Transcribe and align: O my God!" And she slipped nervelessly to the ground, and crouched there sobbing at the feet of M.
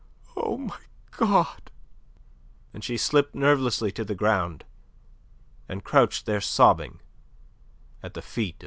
O 0.35 0.57
my 0.57 0.79
God!" 1.11 1.69
And 2.73 2.83
she 2.83 2.97
slipped 2.97 3.35
nervelessly 3.35 3.91
to 3.91 4.03
the 4.03 4.15
ground, 4.15 4.63
and 5.69 5.83
crouched 5.83 6.25
there 6.25 6.41
sobbing 6.41 7.01
at 8.01 8.15
the 8.15 8.23
feet 8.23 8.55
of 8.55 8.59
M. 8.59 8.59